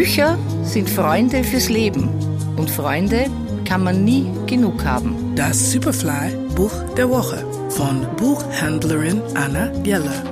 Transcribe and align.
Bücher 0.00 0.38
sind 0.64 0.88
Freunde 0.88 1.44
fürs 1.44 1.68
Leben 1.68 2.08
und 2.56 2.70
Freunde 2.70 3.26
kann 3.66 3.84
man 3.84 4.02
nie 4.02 4.24
genug 4.46 4.82
haben. 4.82 5.36
Das 5.36 5.72
Superfly 5.72 6.54
Buch 6.54 6.72
der 6.94 7.10
Woche 7.10 7.44
von 7.70 8.16
Buchhändlerin 8.16 9.20
Anna 9.34 9.66
Geller. 9.82 10.24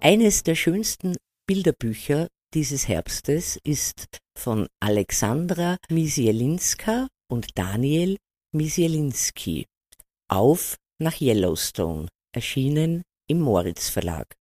Eines 0.00 0.42
der 0.42 0.54
schönsten 0.54 1.16
Bilderbücher 1.46 2.28
dieses 2.54 2.88
Herbstes 2.88 3.58
ist 3.62 4.06
von 4.38 4.68
Alexandra 4.80 5.76
Misielinska 5.90 7.08
und 7.30 7.58
Daniel 7.58 8.16
Misielinski. 8.52 9.66
Auf 10.28 10.76
nach 10.98 11.20
Yellowstone, 11.20 12.08
erschienen 12.34 13.02
im 13.28 13.40
Moritz 13.42 13.90
Verlag. 13.90 14.34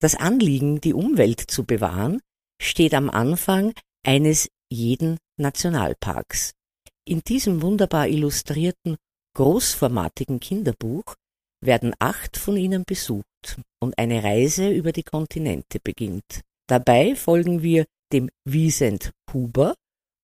Das 0.00 0.16
Anliegen, 0.16 0.80
die 0.80 0.94
Umwelt 0.94 1.40
zu 1.40 1.64
bewahren, 1.64 2.18
steht 2.60 2.94
am 2.94 3.10
Anfang 3.10 3.72
eines 4.04 4.48
jeden 4.70 5.18
Nationalparks. 5.38 6.52
In 7.04 7.20
diesem 7.20 7.62
wunderbar 7.62 8.08
illustrierten, 8.08 8.96
großformatigen 9.34 10.40
Kinderbuch 10.40 11.14
werden 11.64 11.94
acht 11.98 12.36
von 12.36 12.56
ihnen 12.56 12.84
besucht 12.84 13.60
und 13.80 13.98
eine 13.98 14.22
Reise 14.22 14.68
über 14.70 14.92
die 14.92 15.02
Kontinente 15.02 15.78
beginnt. 15.82 16.42
Dabei 16.68 17.14
folgen 17.14 17.62
wir 17.62 17.86
dem 18.12 18.30
Wiesent 18.44 19.12
Huber 19.32 19.74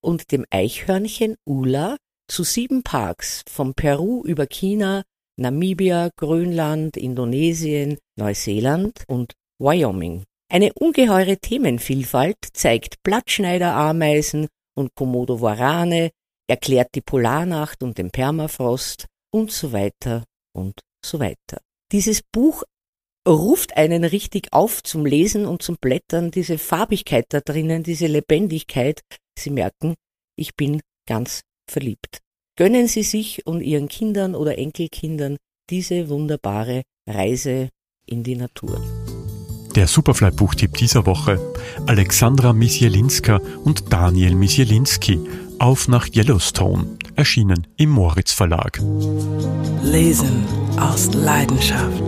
und 0.02 0.30
dem 0.32 0.44
Eichhörnchen 0.50 1.36
Ula 1.46 1.96
zu 2.28 2.44
sieben 2.44 2.82
Parks 2.82 3.42
von 3.48 3.74
Peru 3.74 4.22
über 4.24 4.46
China, 4.46 5.02
Namibia, 5.36 6.10
Grönland, 6.16 6.96
Indonesien, 6.96 7.98
Neuseeland 8.16 9.04
und 9.08 9.34
Wyoming. 9.58 10.24
Eine 10.50 10.72
ungeheure 10.74 11.38
Themenvielfalt 11.38 12.36
zeigt 12.52 13.02
Blattschneiderameisen 13.02 14.48
und 14.76 14.94
Komodo-Warane, 14.94 16.10
erklärt 16.48 16.94
die 16.94 17.00
Polarnacht 17.00 17.82
und 17.82 17.98
den 17.98 18.10
Permafrost 18.10 19.06
und 19.32 19.50
so 19.50 19.72
weiter 19.72 20.24
und 20.54 20.80
so 21.04 21.18
weiter. 21.18 21.60
Dieses 21.92 22.22
Buch 22.22 22.62
ruft 23.26 23.76
einen 23.76 24.04
richtig 24.04 24.52
auf 24.52 24.82
zum 24.82 25.06
Lesen 25.06 25.46
und 25.46 25.62
zum 25.62 25.76
Blättern, 25.80 26.30
diese 26.30 26.58
Farbigkeit 26.58 27.26
da 27.30 27.40
drinnen, 27.40 27.82
diese 27.82 28.06
Lebendigkeit. 28.06 29.00
Sie 29.38 29.50
merken, 29.50 29.94
ich 30.36 30.54
bin 30.54 30.80
ganz 31.08 31.40
verliebt. 31.70 32.20
Gönnen 32.56 32.86
Sie 32.86 33.02
sich 33.02 33.46
und 33.46 33.62
Ihren 33.62 33.88
Kindern 33.88 34.34
oder 34.34 34.58
Enkelkindern 34.58 35.38
diese 35.70 36.08
wunderbare 36.08 36.82
Reise 37.08 37.70
in 38.06 38.22
die 38.22 38.36
Natur. 38.36 38.80
Der 39.74 39.88
Superfly-Buchtipp 39.88 40.76
dieser 40.76 41.04
Woche 41.04 41.40
Alexandra 41.86 42.52
Misjelinska 42.52 43.40
und 43.64 43.92
Daniel 43.92 44.34
Misjelinski 44.34 45.18
auf 45.58 45.88
nach 45.88 46.08
Yellowstone, 46.14 46.86
erschienen 47.16 47.66
im 47.76 47.90
Moritz 47.90 48.32
Verlag. 48.32 48.80
Lesen 49.82 50.44
aus 50.78 51.12
Leidenschaft. 51.14 52.02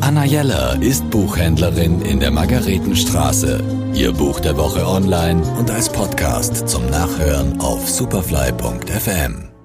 Anna 0.00 0.24
Jeller 0.24 0.80
ist 0.82 1.08
Buchhändlerin 1.10 2.02
in 2.02 2.20
der 2.20 2.30
Margaretenstraße. 2.30 3.62
Ihr 3.94 4.12
Buch 4.12 4.40
der 4.40 4.56
Woche 4.56 4.86
online 4.86 5.42
und 5.58 5.70
als 5.70 5.90
Podcast 5.90 6.68
zum 6.68 6.84
Nachhören 6.90 7.58
auf 7.60 7.88
superfly.fm. 7.88 9.55